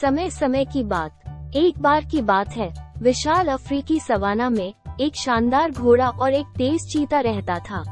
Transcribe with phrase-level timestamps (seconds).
[0.00, 5.70] समय समय की बात। एक बार की बात है। विशाल अफ्रीकी सवाना में एक शानदार
[5.70, 7.82] घोड़ा और एक तेज चीता रहता था।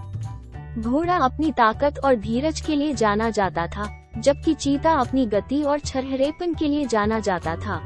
[0.78, 3.86] घोड़ा अपनी ताकत और धीरज के लिए जाना जाता था,
[4.18, 7.80] जबकि चीता अपनी गति और छरहरेपन के लिए जाना जाता था।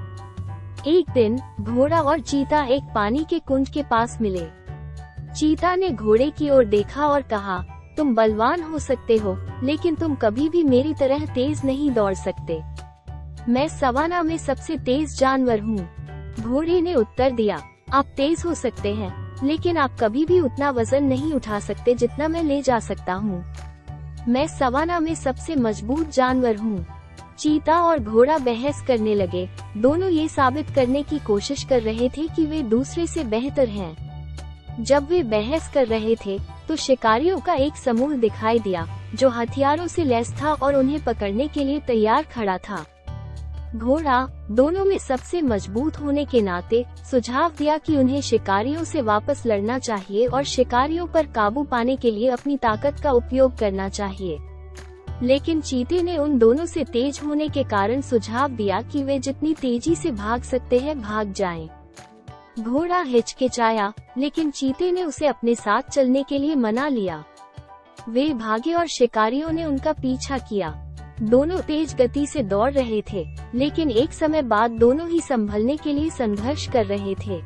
[0.87, 4.47] एक दिन, घोड़ा और चीता एक पानी के कुंड के पास मिले।
[5.35, 7.65] चीता ने घोड़े की ओर देखा और कहा,
[7.97, 12.76] तुम बलवान हो सकते हो, लेकिन तुम कभी भी मेरी तरह तेज नहीं दौड़ सकते।
[13.49, 15.79] मैं सवाना में सबसे तेज जानवर हूँ।
[16.41, 17.61] घोड़े ने उत्तर दिया,
[17.93, 19.11] आप तेज हो सकते हैं,
[19.45, 23.45] लेकिन आप कभी भी उतना वज़न नहीं उठा सकते जितना मैं ले जा सकता हूँ।
[24.29, 26.85] मैं सवाना में सबसे मज़बूत जानवर हूँ।
[27.39, 32.27] चीता और घोड़ा बहस करने लगे, दोनों ये साबित करने की कोशिश कर रहे थे
[32.29, 37.55] कि वे दूसरे से बेहतर हैं। जब वे बहस कर रहे थे तो शिकारियों का
[37.55, 42.23] एक समूह दिखाई दिया, जो हथियारों से लैस था और उन्हें पकड़ने के लिए तैयार
[42.25, 42.85] खड़ा था।
[43.75, 49.43] घोड़ा, दोनों में सबसे मज़बूत होने के नाते, सुझाव दिया कि उन्हें शिकारियों से वापस
[49.47, 54.39] लड़ना चाहिए और शिकारियों पर काबू पाने के लिए अपनी ताकत का उपयोग करना चाहिए।
[55.23, 59.55] लेकिन चीते ने उन दोनों से तेज होने के कारण सुझाव दिया कि वे जितनी
[59.55, 61.69] तेज़ी से भाग सकते हैं, भाग जाएँ।
[62.61, 67.25] घोड़ा हिचकिचाया, लेकिन चीते ने उसे अपने साथ चलने के लिए मना लिया।
[68.09, 70.83] वे भागे और शिकारियों ने उनका पीछा किया।
[71.21, 75.93] दोनों तेज गति से दौड़ रहे थे, लेकिन एक समय बाद दोनों ही संभलने के
[75.93, 77.41] लिए संघर्ष कर रहे थे।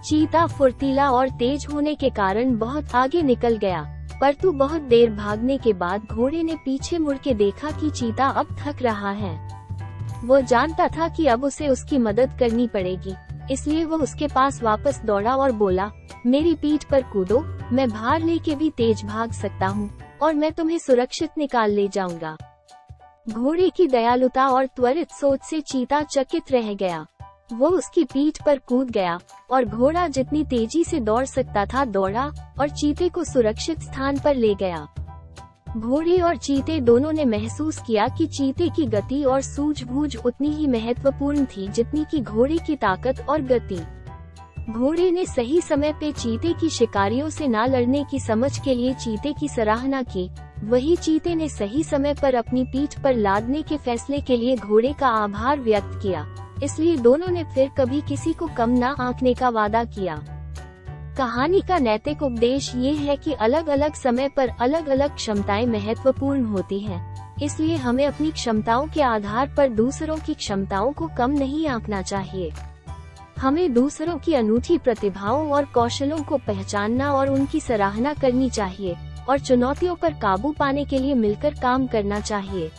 [0.00, 3.82] चीता फुर्तीला और तेज होने के कारण बहुत आगे निकल गया
[4.20, 8.56] परंतु बहुत देर भागने के बाद घोड़े ने पीछे मुड़ के देखा कि चीता अब
[8.60, 9.36] थक रहा है।
[10.24, 13.14] वो जानता था कि अब उसे उसकी मदद करनी पड़ेगी,
[13.50, 15.90] इसलिए वो उसके पास वापस दौड़ा और बोला,
[16.26, 19.90] मेरी पीठ पर कूदो, मैं भार लेके भी तेज भाग सकता हूँ,
[20.22, 22.36] और मैं तुम्हें सुरक्षित निकाल ले जाऊँगा।
[23.28, 27.06] घोड़े की दयालुता और त्वरित सोच से चीता चकित रह गया।
[27.52, 29.18] वो उसकी पीठ पर कूद गया,
[29.50, 34.34] और घोड़ा जितनी तेज़ी से दौड़ सकता था दौड़ा, और चीते को सुरक्षित स्थान पर
[34.34, 34.86] ले गया।
[35.76, 40.66] घोड़े और चीते दोनों ने महसूस किया कि चीते की गति और सूझबूझ उतनी ही
[40.66, 43.80] महत्वपूर्ण थी जितनी की घोड़े की ताकत और गति।
[44.70, 48.94] घोड़े ने सही समय पे चीते की शिकारियों से न लड़ने की समझ के लिए
[48.94, 50.30] चीते की सराहना की
[50.64, 54.92] वही चीते ने सही समय पर अपनी पीठ पर लादने के फैसले के लिए घोड़े
[54.92, 56.26] का आभार व्यक्त किया,
[56.62, 60.16] इसलिए दोनों ने फिर कभी किसी को कम न आंकने का वादा किया
[61.18, 66.44] कहानी का नैतिक उपदेश ये है कि अलग अलग समय पर अलग अलग क्षमताएँ महत्वपूर्ण
[66.44, 67.00] होती हैं।
[67.42, 72.52] इसलिए हमें अपनी क्षमताओं के आधार पर दूसरों की क्षमताओं को कम नहीं आंकना चाहिए
[73.38, 78.96] हमें दूसरों की अनूठी प्रतिभाओं और कौशलों को पहचानना और उनकी सराहना करनी चाहिए
[79.28, 82.70] और चुनौतियों पर काबू पाने के लिए मिलकर काम करना चाहिए।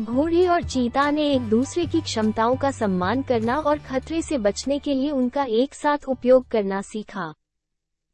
[0.00, 4.78] घोड़े और चीता ने एक दूसरे की क्षमताओं का सम्मान करना और खतरे से बचने
[4.78, 7.32] के लिए उनका एक साथ उपयोग करना सीखा।